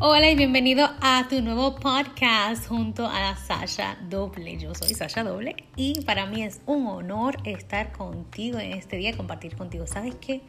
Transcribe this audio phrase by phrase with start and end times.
[0.00, 4.56] Hola y bienvenido a tu nuevo podcast junto a Sasha Doble.
[4.56, 9.16] Yo soy Sasha Doble y para mí es un honor estar contigo en este día,
[9.16, 9.88] compartir contigo.
[9.88, 10.42] ¿Sabes qué?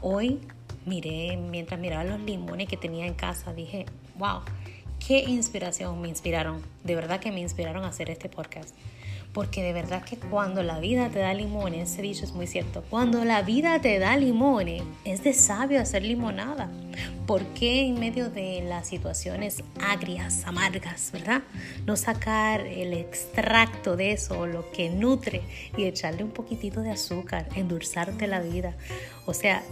[0.00, 0.40] Hoy
[0.86, 3.84] miré, mientras miraba los limones que tenía en casa, dije,
[4.16, 4.40] wow,
[5.06, 6.62] qué inspiración me inspiraron.
[6.82, 8.74] De verdad que me inspiraron a hacer este podcast.
[9.36, 12.82] Porque de verdad que cuando la vida te da limones, ese dicho es muy cierto,
[12.88, 16.70] cuando la vida te da limones, es de sabio hacer limonada.
[17.26, 21.42] ¿Por qué en medio de las situaciones agrias, amargas, verdad?
[21.84, 25.42] No sacar el extracto de eso, lo que nutre,
[25.76, 28.74] y echarle un poquitito de azúcar, endulzarte la vida.
[29.26, 29.62] O sea,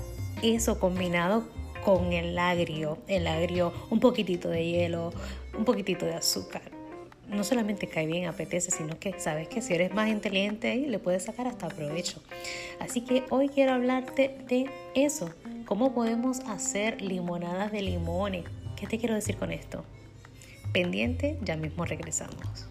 [0.42, 1.48] eso combinado
[1.82, 5.10] con el agrio, el agrio, un poquitito de hielo,
[5.56, 6.73] un poquitito de azúcar
[7.28, 10.98] no solamente cae bien, apetece, sino que sabes que si eres más inteligente ahí le
[10.98, 12.22] puedes sacar hasta provecho.
[12.80, 15.30] Así que hoy quiero hablarte de eso,
[15.64, 18.44] cómo podemos hacer limonadas de limones.
[18.76, 19.84] ¿Qué te quiero decir con esto?
[20.72, 22.68] Pendiente, ya mismo regresamos.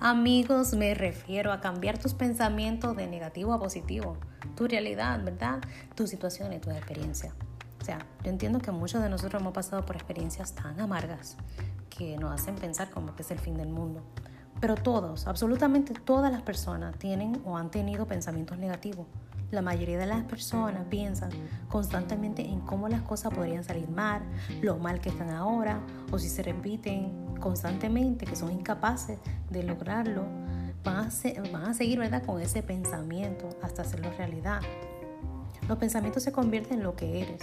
[0.00, 4.16] Amigos, me refiero a cambiar tus pensamientos de negativo a positivo
[4.54, 5.60] tu realidad, ¿verdad?
[5.94, 7.32] Tu situación y tu experiencia.
[7.80, 11.36] O sea, yo entiendo que muchos de nosotros hemos pasado por experiencias tan amargas
[11.88, 14.02] que nos hacen pensar como que es el fin del mundo.
[14.60, 19.06] Pero todos, absolutamente todas las personas tienen o han tenido pensamientos negativos.
[19.50, 21.30] La mayoría de las personas piensan
[21.68, 24.22] constantemente en cómo las cosas podrían salir mal,
[24.62, 29.18] lo mal que están ahora, o si se repiten constantemente, que son incapaces
[29.50, 30.24] de lograrlo,
[30.86, 32.24] van a, seguir ¿verdad?
[32.24, 34.60] con ese pensamiento hasta hacerlo realidad.
[35.68, 37.42] Los pensamientos se convierten en lo que eres.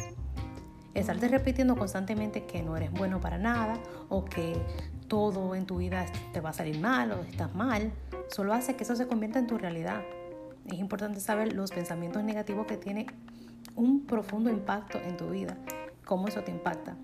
[0.93, 3.75] Estarte repitiendo constantemente que no eres bueno para nada
[4.09, 4.55] o que
[5.07, 7.91] todo en tu vida te va a salir mal o estás mal,
[8.29, 10.01] solo hace que eso se convierta en tu realidad.
[10.67, 13.07] Es importante saber los pensamientos negativos que tienen
[13.75, 15.57] un profundo impacto en tu vida,
[16.05, 16.95] cómo eso te impacta.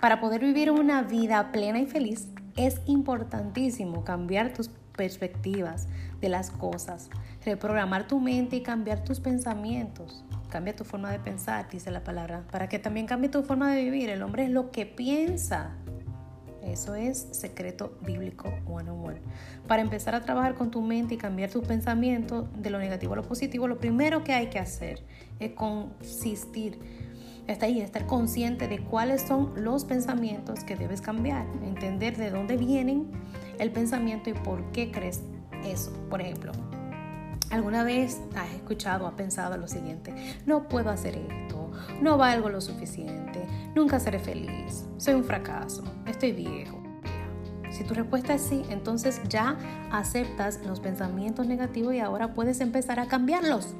[0.00, 5.88] Para poder vivir una vida plena y feliz, es importantísimo cambiar tus perspectivas
[6.20, 7.10] de las cosas,
[7.44, 10.24] reprogramar tu mente y cambiar tus pensamientos.
[10.48, 13.84] Cambia tu forma de pensar, dice la palabra, para que también cambie tu forma de
[13.84, 14.08] vivir.
[14.08, 15.72] El hombre es lo que piensa.
[16.62, 19.20] Eso es secreto bíblico one on one.
[19.66, 23.16] Para empezar a trabajar con tu mente y cambiar tus pensamientos de lo negativo a
[23.16, 25.02] lo positivo, lo primero que hay que hacer
[25.40, 26.78] es consistir
[27.46, 32.56] está ahí, estar consciente de cuáles son los pensamientos que debes cambiar, entender de dónde
[32.56, 33.10] vienen
[33.58, 35.22] el pensamiento y por qué crees
[35.64, 35.92] eso.
[36.10, 36.52] Por ejemplo,
[37.50, 40.14] ¿alguna vez has escuchado, has pensado lo siguiente?
[40.46, 41.70] No puedo hacer esto,
[42.00, 46.82] no valgo lo suficiente, nunca seré feliz, soy un fracaso, estoy viejo.
[47.70, 49.56] Si tu respuesta es sí, entonces ya
[49.90, 53.74] aceptas los pensamientos negativos y ahora puedes empezar a cambiarlos.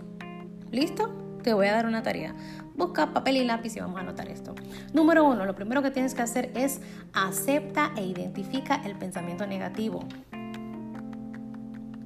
[0.72, 1.24] ¿Listo?
[1.44, 2.34] te voy a dar una tarea.
[2.76, 4.54] Busca papel y lápiz y vamos a anotar esto.
[4.92, 6.80] Número uno, lo primero que tienes que hacer es
[7.12, 10.04] acepta e identifica el pensamiento negativo.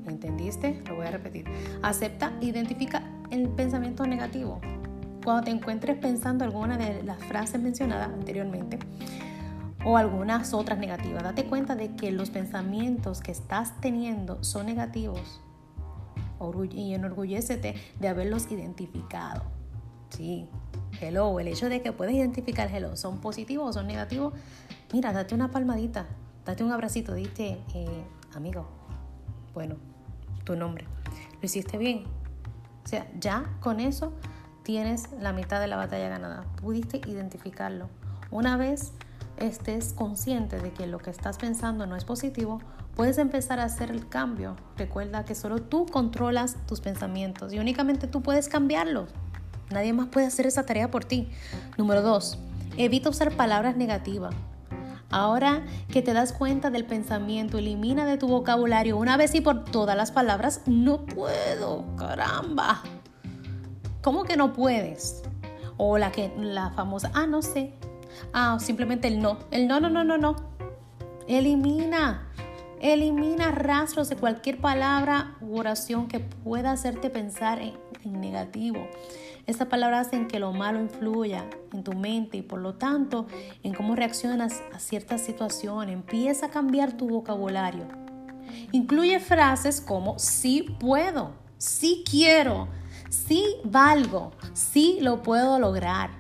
[0.07, 0.83] ¿Entendiste?
[0.87, 1.47] Lo voy a repetir.
[1.83, 4.61] Acepta, identifica el pensamiento negativo.
[5.25, 8.79] Cuando te encuentres pensando alguna de las frases mencionadas anteriormente
[9.85, 15.41] o algunas otras negativas, date cuenta de que los pensamientos que estás teniendo son negativos
[16.71, 19.58] y enorgullécete de haberlos identificado.
[20.11, 20.49] Sí,
[21.01, 24.35] hello, el hecho de que puedes identificar hello, son positivos o son negativos,
[24.93, 26.07] mira, date una palmadita,
[26.45, 28.05] date un abracito, diste, eh,
[28.35, 28.69] amigo,
[29.55, 29.77] bueno,
[30.45, 30.87] tu nombre,
[31.41, 32.05] lo hiciste bien.
[32.85, 34.15] O sea, ya con eso
[34.63, 37.89] tienes la mitad de la batalla ganada, pudiste identificarlo.
[38.31, 38.93] Una vez
[39.37, 42.61] estés consciente de que lo que estás pensando no es positivo,
[42.95, 44.57] puedes empezar a hacer el cambio.
[44.77, 49.11] Recuerda que solo tú controlas tus pensamientos y únicamente tú puedes cambiarlos.
[49.71, 51.29] Nadie más puede hacer esa tarea por ti.
[51.77, 52.39] Número dos,
[52.77, 54.35] evita usar palabras negativas.
[55.11, 59.65] Ahora que te das cuenta del pensamiento, elimina de tu vocabulario una vez y por
[59.65, 62.83] todas las palabras, no puedo, caramba.
[64.03, 65.23] ¿Cómo que no puedes?
[65.77, 67.73] O la que la famosa, ah, no sé,
[68.33, 69.39] Ah, simplemente el no.
[69.51, 70.37] El no, no, no, no, no.
[71.27, 72.25] Elimina.
[72.81, 77.75] Elimina rastros de cualquier palabra u oración que pueda hacerte pensar en,
[78.21, 78.87] negativo.
[79.49, 83.27] Estas palabras hacen que lo malo influya en tu mente y por lo tanto
[83.63, 85.95] en cómo reaccionas a ciertas situaciones.
[85.95, 87.87] Empieza a cambiar tu vocabulario.
[88.73, 92.69] Incluye frases como sí puedo, sí quiero,
[93.09, 96.11] sí valgo, sí lo puedo lograr.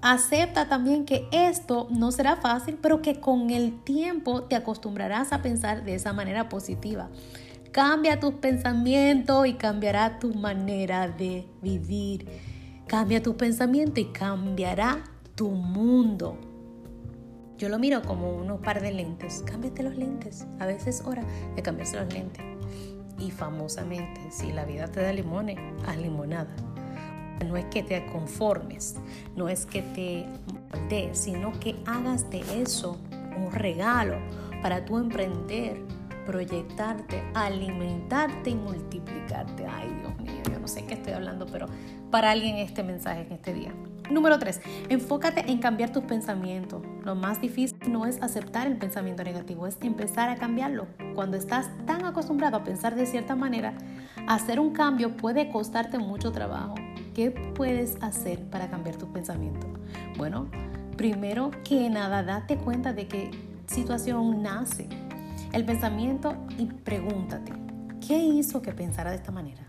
[0.00, 5.42] Acepta también que esto no será fácil, pero que con el tiempo te acostumbrarás a
[5.42, 7.10] pensar de esa manera positiva.
[7.72, 12.26] Cambia tus pensamientos y cambiará tu manera de vivir.
[12.90, 15.04] Cambia tus pensamientos y cambiará
[15.36, 16.36] tu mundo.
[17.56, 19.44] Yo lo miro como unos par de lentes.
[19.46, 20.44] Cámbiate los lentes.
[20.58, 21.22] A veces es hora
[21.54, 22.44] de cambiarse los lentes.
[23.16, 25.56] Y famosamente, si la vida te da limones,
[25.86, 26.52] haz limonada.
[27.46, 28.96] No es que te conformes,
[29.36, 30.26] no es que te
[30.88, 32.98] des, sino que hagas de eso
[33.36, 34.16] un regalo
[34.62, 35.80] para tu emprender,
[36.26, 39.66] proyectarte, alimentarte y multiplicarte.
[39.66, 41.66] Ay, Dios mío, yo no sé qué estoy hablando, pero
[42.10, 43.72] para alguien este mensaje en este día.
[44.10, 44.60] Número 3.
[44.88, 46.82] Enfócate en cambiar tus pensamientos.
[47.04, 50.88] Lo más difícil no es aceptar el pensamiento negativo, es empezar a cambiarlo.
[51.14, 53.74] Cuando estás tan acostumbrado a pensar de cierta manera,
[54.26, 56.74] hacer un cambio puede costarte mucho trabajo.
[57.14, 59.70] ¿Qué puedes hacer para cambiar tus pensamientos?
[60.16, 60.48] Bueno,
[60.96, 63.30] primero que nada, date cuenta de qué
[63.66, 64.88] situación nace
[65.52, 67.52] el pensamiento y pregúntate,
[68.06, 69.62] ¿qué hizo que pensara de esta manera?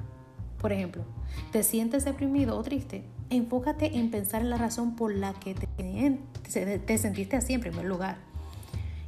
[0.60, 1.04] Por ejemplo,
[1.52, 3.04] ¿te sientes deprimido o triste?
[3.30, 7.86] Enfócate en pensar en la razón por la que te, te sentiste así en primer
[7.86, 8.18] lugar.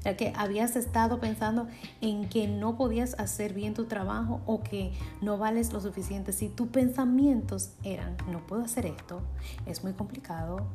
[0.04, 1.68] Ya que habías estado pensando
[2.02, 4.92] en que no podías hacer bien tu trabajo o que
[5.22, 6.34] no vales lo suficiente.
[6.34, 9.22] Si tus pensamientos eran, no puedo hacer esto,
[9.66, 10.66] es muy complicado,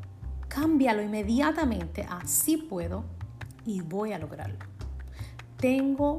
[0.46, 3.04] cámbialo inmediatamente a sí puedo
[3.66, 4.77] y voy a lograrlo.
[5.58, 6.18] Tengo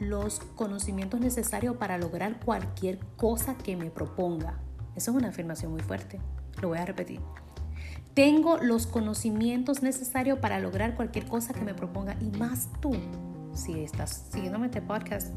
[0.00, 4.58] los conocimientos necesarios para lograr cualquier cosa que me proponga.
[4.96, 6.18] Eso es una afirmación muy fuerte.
[6.60, 7.20] Lo voy a repetir.
[8.14, 12.16] Tengo los conocimientos necesarios para lograr cualquier cosa que me proponga.
[12.20, 12.90] Y más tú,
[13.54, 15.28] si estás siguiéndome este podcast,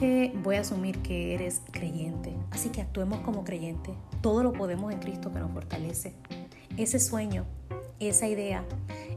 [0.00, 2.36] eh, voy a asumir que eres creyente.
[2.50, 3.94] Así que actuemos como creyente.
[4.22, 6.14] Todo lo podemos en Cristo que nos fortalece.
[6.76, 7.46] Ese sueño,
[8.00, 8.64] esa idea,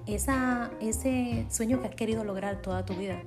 [0.05, 3.23] esa, ese sueño que has querido lograr toda tu vida,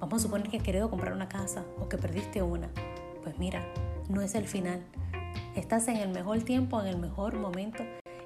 [0.00, 2.68] Vamos a suponer que has querido comprar una casa o que perdiste una.
[3.24, 3.66] Pues mira,
[4.08, 4.80] no es el final.
[5.56, 7.82] Estás en el mejor tiempo, en el mejor momento.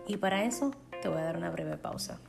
[0.06, 2.20] Y para eso te voy a dar una breve pausa.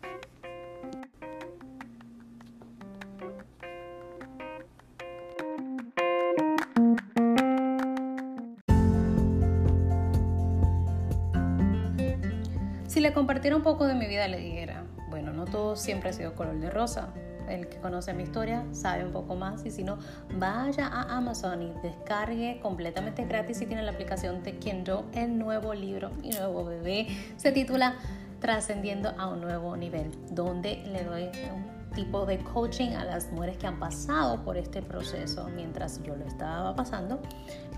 [12.88, 16.14] Si le compartiera un poco de mi vida, le dijera, bueno, no todo siempre ha
[16.14, 17.14] sido color de rosa
[17.50, 19.98] el que conoce mi historia sabe un poco más y si no,
[20.38, 25.74] vaya a Amazon y descargue completamente gratis si tiene la aplicación de Kindle el nuevo
[25.74, 27.08] libro, mi nuevo bebé.
[27.38, 27.96] Se titula
[28.40, 33.58] Trascendiendo a un nuevo nivel, donde le doy un tipo de coaching a las mujeres
[33.58, 37.22] que han pasado por este proceso mientras yo lo estaba pasando.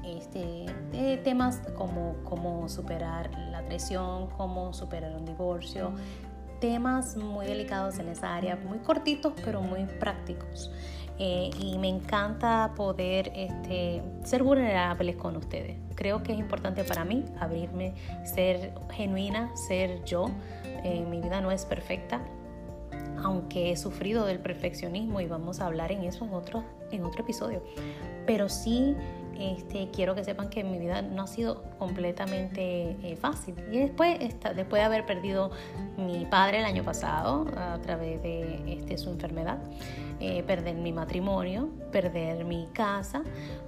[0.03, 0.65] Este,
[1.23, 5.93] temas como cómo superar la traición, cómo superar un divorcio,
[6.65, 10.71] temas muy delicados en esa área, muy cortitos pero muy prácticos.
[11.19, 15.77] Eh, y me encanta poder este, ser vulnerables con ustedes.
[15.93, 17.93] Creo que es importante para mí abrirme,
[18.25, 20.25] ser genuina, ser yo.
[20.83, 22.19] Eh, mi vida no es perfecta,
[23.23, 27.21] aunque he sufrido del perfeccionismo y vamos a hablar en eso en otro, en otro
[27.21, 27.63] episodio.
[28.25, 28.95] Pero sí
[29.39, 33.55] este, quiero que sepan que mi vida no ha sido completamente eh, fácil.
[33.71, 35.51] Y después, después de haber perdido
[35.97, 39.59] mi padre el año pasado a través de este, su enfermedad,
[40.19, 43.23] eh, perder mi matrimonio, perder mi casa,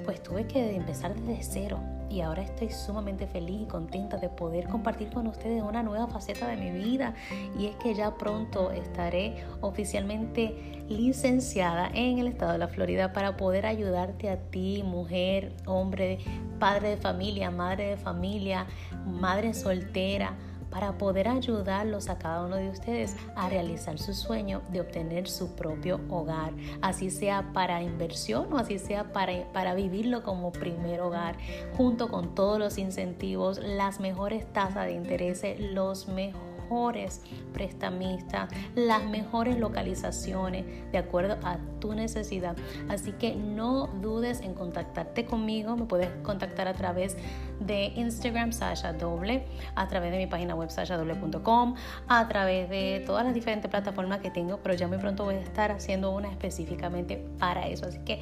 [0.06, 4.68] pues tuve que empezar desde cero y ahora estoy sumamente feliz y contenta de poder
[4.68, 7.14] compartir con ustedes una nueva faceta de mi vida.
[7.58, 13.38] Y es que ya pronto estaré oficialmente licenciada en el estado de la Florida para
[13.38, 16.20] poder ayudarte a ti, mujer, hombre,
[16.60, 18.68] padre de familia, madre de familia,
[19.06, 20.36] madre soltera
[20.70, 25.56] para poder ayudarlos a cada uno de ustedes a realizar su sueño de obtener su
[25.56, 31.38] propio hogar, así sea para inversión o así sea para, para vivirlo como primer hogar,
[31.76, 37.22] junto con todos los incentivos, las mejores tasas de interés, los mejores mejores
[37.54, 42.56] prestamistas, las mejores localizaciones de acuerdo a tu necesidad.
[42.90, 45.76] Así que no dudes en contactarte conmigo.
[45.78, 47.18] Me puedes contactar a través
[47.60, 49.46] de Instagram Sasha Doble,
[49.76, 51.76] a través de mi página web sashadoble.com,
[52.08, 55.42] a través de todas las diferentes plataformas que tengo, pero ya muy pronto voy a
[55.42, 57.86] estar haciendo una específicamente para eso.
[57.86, 58.20] Así que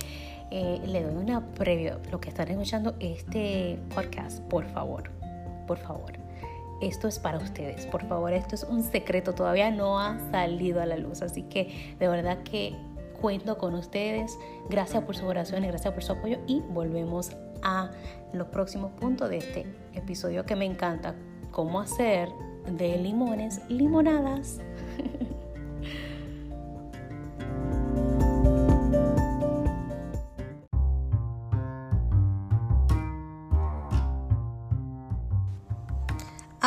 [0.51, 5.09] eh, le doy una previa, lo que están escuchando este podcast, por favor,
[5.67, 6.24] por favor
[6.81, 7.85] esto es para ustedes.
[7.87, 11.21] Por favor, esto es un secreto, todavía no ha salido a la luz.
[11.21, 12.75] Así que de verdad que
[13.19, 14.37] cuento con ustedes.
[14.69, 16.39] Gracias por su oración y gracias por su apoyo.
[16.47, 17.31] Y volvemos
[17.63, 17.91] a
[18.33, 21.15] los próximos puntos de este episodio que me encanta.
[21.51, 22.29] Cómo hacer
[22.69, 24.59] de limones limonadas.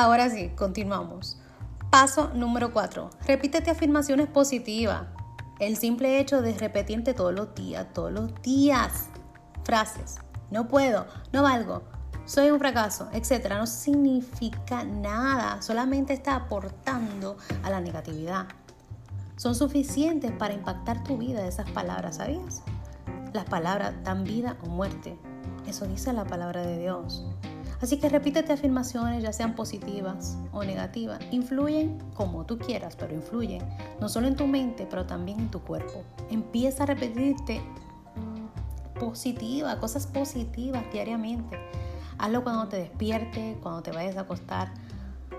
[0.00, 1.38] Ahora sí, continuamos.
[1.90, 3.10] Paso número 4.
[3.26, 5.08] Repítete afirmaciones positivas.
[5.58, 9.08] El simple hecho de repetirte todos los días, todos los días,
[9.64, 10.18] frases.
[10.52, 11.82] No puedo, no valgo,
[12.26, 18.46] soy un fracaso, etcétera, no significa nada, solamente está aportando a la negatividad.
[19.34, 22.62] Son suficientes para impactar tu vida esas palabras, ¿sabías?
[23.32, 25.18] Las palabras dan vida o muerte.
[25.66, 27.24] Eso dice la palabra de Dios.
[27.80, 31.20] Así que repítete afirmaciones, ya sean positivas o negativas.
[31.30, 33.62] Influyen como tú quieras, pero influyen
[34.00, 36.02] no solo en tu mente, pero también en tu cuerpo.
[36.30, 37.60] Empieza a repetirte
[38.98, 41.56] positiva, cosas positivas diariamente.
[42.18, 44.72] Hazlo cuando te despierte, cuando te vayas a acostar,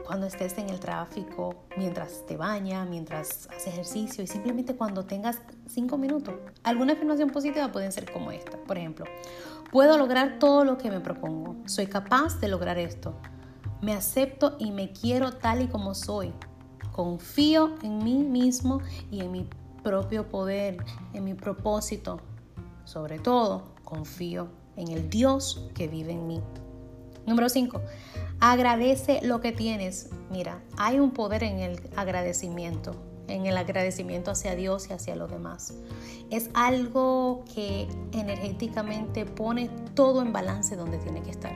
[0.06, 5.40] cuando estés en el tráfico, mientras te bañas, mientras haces ejercicio y simplemente cuando tengas
[5.68, 6.36] cinco minutos.
[6.64, 8.58] Alguna afirmación positiva pueden ser como esta.
[8.58, 9.06] Por ejemplo,
[9.72, 11.56] puedo lograr todo lo que me propongo.
[11.66, 13.14] Soy capaz de lograr esto.
[13.82, 16.34] Me acepto y me quiero tal y como soy.
[16.92, 18.82] Confío en mí mismo
[19.12, 19.48] y en mi
[19.84, 22.20] propio poder, en mi propósito.
[22.84, 26.42] Sobre todo, confío en el Dios que vive en mí.
[27.30, 27.80] Número 5.
[28.40, 30.10] Agradece lo que tienes.
[30.32, 32.96] Mira, hay un poder en el agradecimiento,
[33.28, 35.76] en el agradecimiento hacia Dios y hacia los demás.
[36.32, 41.54] Es algo que energéticamente pone todo en balance donde tiene que estar.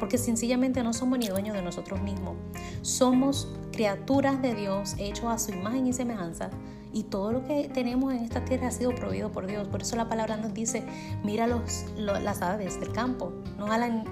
[0.00, 2.36] Porque sencillamente no somos ni dueños de nosotros mismos.
[2.82, 6.50] Somos criaturas de Dios, hechos a su imagen y semejanza
[6.92, 9.68] y todo lo que tenemos en esta tierra ha sido proveído por Dios.
[9.68, 10.82] Por eso la palabra nos dice,
[11.22, 13.32] mira los, las aves del campo.
[13.58, 13.66] No,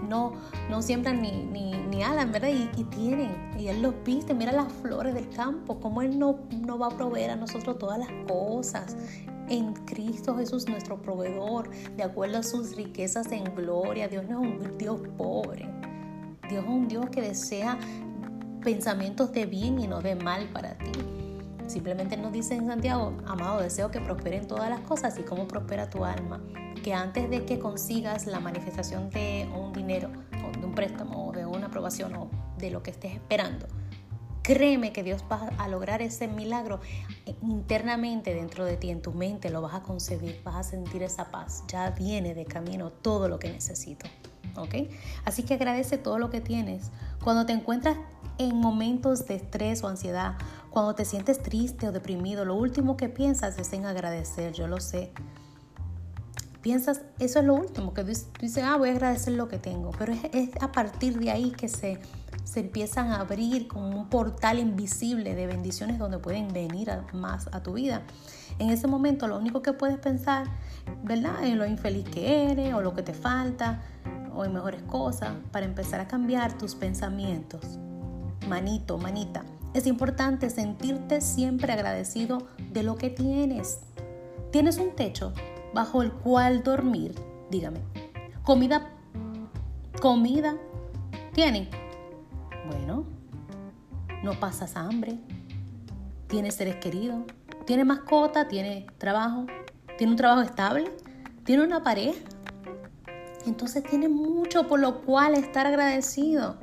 [0.08, 0.32] no,
[0.70, 2.48] no siembran ni, ni, ni alan, ¿verdad?
[2.48, 3.32] Y, y, tienen.
[3.58, 4.34] Y Él los viste.
[4.34, 5.80] Mira las flores del campo.
[5.80, 8.96] Cómo Él no, no va a proveer a nosotros todas las cosas.
[9.50, 14.06] En Cristo Jesús, nuestro proveedor, de acuerdo a sus riquezas en gloria.
[14.06, 15.66] Dios no es un Dios pobre.
[16.50, 17.78] Dios es un Dios que desea
[18.62, 20.92] pensamientos de bien y no de mal para ti.
[21.66, 25.88] Simplemente nos dice en Santiago, amado, deseo que prosperen todas las cosas y cómo prospera
[25.88, 26.42] tu alma.
[26.82, 30.10] Que antes de que consigas la manifestación de un dinero,
[30.46, 33.66] o de un préstamo, o de una aprobación, o de lo que estés esperando,
[34.48, 36.80] créeme que Dios va a lograr ese milagro
[37.42, 41.26] internamente dentro de ti, en tu mente, lo vas a concebir, vas a sentir esa
[41.30, 41.64] paz.
[41.68, 44.06] Ya viene de camino todo lo que necesito.
[44.56, 44.90] ¿Ok?
[45.26, 46.90] Así que agradece todo lo que tienes.
[47.22, 47.98] Cuando te encuentras
[48.38, 50.38] en momentos de estrés o ansiedad,
[50.70, 54.80] cuando te sientes triste o deprimido, lo último que piensas es en agradecer, yo lo
[54.80, 55.12] sé.
[56.62, 59.90] Piensas, eso es lo último, que tú dices, ah, voy a agradecer lo que tengo,
[59.98, 62.00] pero es, a partir de ahí que se,
[62.48, 67.62] se empiezan a abrir como un portal invisible de bendiciones donde pueden venir más a
[67.62, 68.02] tu vida.
[68.58, 70.46] En ese momento lo único que puedes pensar,
[71.02, 71.44] ¿verdad?
[71.44, 73.82] En lo infeliz que eres o lo que te falta
[74.34, 77.78] o en mejores cosas para empezar a cambiar tus pensamientos
[78.48, 82.38] manito, manita, es importante sentirte siempre agradecido
[82.72, 83.80] de lo que tienes.
[84.50, 85.34] ¿Tienes un techo
[85.74, 87.14] bajo el cual dormir?
[87.50, 87.80] Dígame.
[88.42, 88.90] ¿Comida?
[90.00, 90.56] ¿Comida?
[91.34, 91.68] ¿Tienen?
[92.68, 93.06] Bueno,
[94.22, 95.18] no pasas hambre.
[96.26, 97.22] ¿Tienes seres queridos?
[97.64, 98.46] ¿Tienes mascota?
[98.46, 99.46] ¿Tienes trabajo?
[99.96, 100.92] ¿Tiene un trabajo estable?
[101.44, 102.18] ¿Tiene una pareja?
[103.46, 106.58] Entonces tienes mucho por lo cual estar agradecido.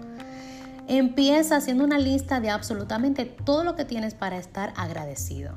[0.88, 5.56] Empieza haciendo una lista de absolutamente todo lo que tienes para estar agradecido.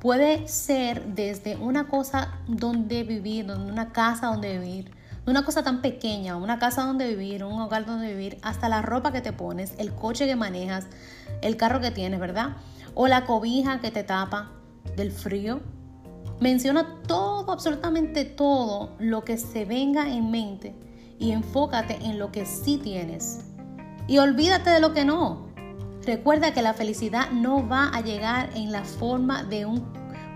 [0.00, 4.93] Puede ser desde una cosa donde vivir, una casa donde vivir,
[5.26, 9.12] una cosa tan pequeña, una casa donde vivir, un hogar donde vivir, hasta la ropa
[9.12, 10.86] que te pones, el coche que manejas,
[11.40, 12.56] el carro que tienes, ¿verdad?
[12.94, 14.50] O la cobija que te tapa
[14.96, 15.60] del frío.
[16.40, 20.74] Menciona todo, absolutamente todo lo que se venga en mente
[21.18, 23.44] y enfócate en lo que sí tienes
[24.06, 25.46] y olvídate de lo que no.
[26.04, 29.82] Recuerda que la felicidad no va a llegar en la forma de un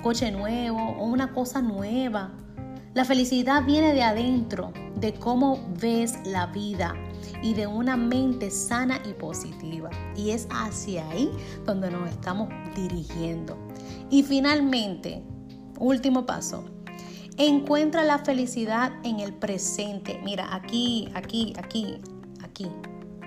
[0.02, 2.32] coche nuevo o una cosa nueva.
[2.94, 6.94] La felicidad viene de adentro, de cómo ves la vida
[7.42, 9.90] y de una mente sana y positiva.
[10.16, 11.30] Y es hacia ahí
[11.64, 13.56] donde nos estamos dirigiendo.
[14.10, 15.22] Y finalmente,
[15.78, 16.64] último paso,
[17.36, 20.20] encuentra la felicidad en el presente.
[20.24, 22.00] Mira, aquí, aquí, aquí,
[22.42, 22.68] aquí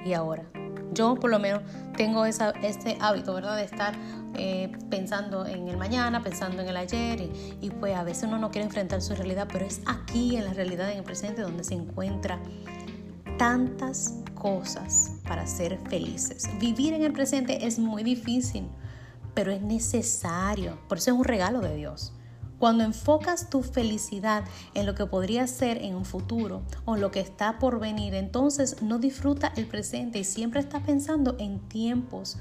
[0.06, 0.61] y ahora.
[0.92, 1.62] Yo por lo menos
[1.96, 3.56] tengo esa, este hábito, ¿verdad?
[3.56, 3.96] De estar
[4.36, 7.30] eh, pensando en el mañana, pensando en el ayer
[7.62, 10.54] y, pues a veces uno no quiere enfrentar su realidad, pero es aquí en la
[10.54, 12.40] realidad, en el presente, donde se encuentra
[13.38, 16.50] tantas cosas para ser felices.
[16.60, 18.68] Vivir en el presente es muy difícil,
[19.34, 20.78] pero es necesario.
[20.88, 22.14] Por eso es un regalo de Dios.
[22.62, 24.44] Cuando enfocas tu felicidad
[24.76, 28.84] en lo que podría ser en un futuro o lo que está por venir, entonces
[28.84, 32.38] no disfruta el presente y siempre estás pensando en tiempos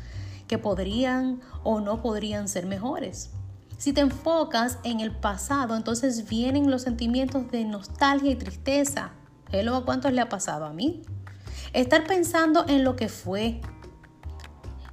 [0.46, 3.30] que podrían o no podrían ser mejores.
[3.78, 9.12] Si te enfocas en el pasado, entonces vienen los sentimientos de nostalgia y tristeza.
[9.50, 11.00] Hello, ¿a cuántos le ha pasado a mí?
[11.72, 13.62] Estar pensando en lo que fue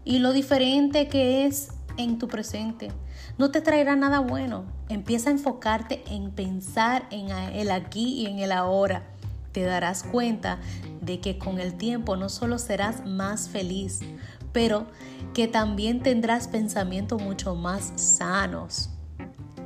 [0.05, 2.93] y lo diferente que es en tu presente
[3.37, 4.65] no te traerá nada bueno.
[4.89, 9.03] Empieza a enfocarte en pensar en el aquí y en el ahora.
[9.51, 10.59] Te darás cuenta
[11.01, 14.01] de que con el tiempo no solo serás más feliz,
[14.53, 14.87] pero
[15.33, 18.89] que también tendrás pensamientos mucho más sanos.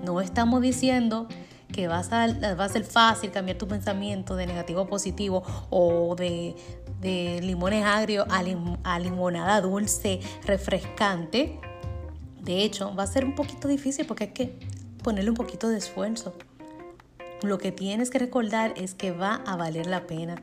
[0.04, 1.28] No estamos diciendo
[1.72, 6.16] que vas a, va a ser fácil cambiar tu pensamiento de negativo a positivo o
[6.16, 6.56] de,
[7.42, 11.60] limones agrios a limonada dulce, refrescante
[12.44, 14.60] de hecho, va a ser un poquito difícil porque hay que
[15.04, 16.34] ponerle un poquito de esfuerzo.
[17.44, 20.42] Lo que tienes que recordar es que va a valer la pena.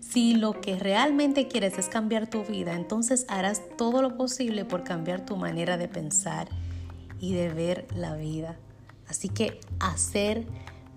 [0.00, 4.84] Si lo que realmente quieres es cambiar tu vida, entonces harás todo lo posible por
[4.84, 6.48] cambiar tu manera de pensar
[7.20, 8.56] y de ver la vida.
[9.08, 10.46] Así que hacer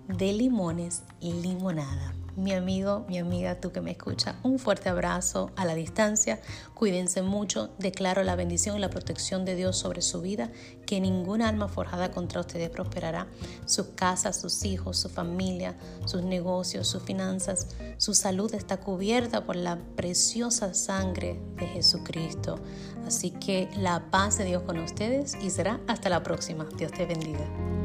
[0.06, 5.64] de limones limonada mi amigo, mi amiga, tú que me escuchas, un fuerte abrazo a
[5.64, 6.40] la distancia.
[6.74, 7.70] Cuídense mucho.
[7.78, 10.50] Declaro la bendición y la protección de Dios sobre su vida,
[10.86, 13.26] que ninguna alma forjada contra ustedes prosperará.
[13.66, 19.56] Su casa, sus hijos, su familia, sus negocios, sus finanzas, su salud está cubierta por
[19.56, 22.58] la preciosa sangre de Jesucristo.
[23.06, 26.66] Así que la paz de Dios con ustedes y será hasta la próxima.
[26.76, 27.81] Dios te bendiga.